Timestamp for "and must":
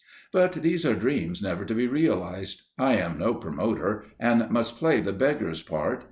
4.19-4.77